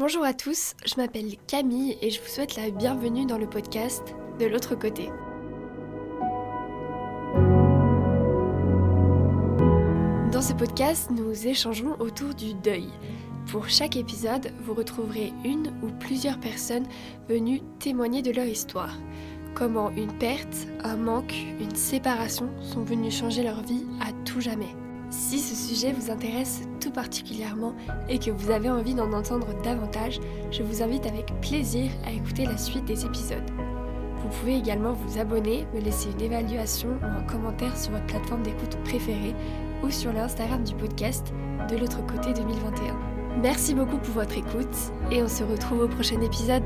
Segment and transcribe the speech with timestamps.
[0.00, 4.02] Bonjour à tous, je m'appelle Camille et je vous souhaite la bienvenue dans le podcast
[4.38, 5.10] De l'autre côté.
[10.32, 12.88] Dans ce podcast, nous échangeons autour du deuil.
[13.48, 16.86] Pour chaque épisode, vous retrouverez une ou plusieurs personnes
[17.28, 18.96] venues témoigner de leur histoire.
[19.54, 24.74] Comment une perte, un manque, une séparation sont venus changer leur vie à tout jamais.
[25.30, 27.72] Si ce sujet vous intéresse tout particulièrement
[28.08, 30.18] et que vous avez envie d'en entendre davantage,
[30.50, 33.48] je vous invite avec plaisir à écouter la suite des épisodes.
[34.16, 38.42] Vous pouvez également vous abonner, me laisser une évaluation ou un commentaire sur votre plateforme
[38.42, 39.36] d'écoute préférée
[39.84, 41.32] ou sur l'Instagram du podcast
[41.70, 42.98] de l'autre côté 2021.
[43.40, 44.76] Merci beaucoup pour votre écoute
[45.12, 46.64] et on se retrouve au prochain épisode.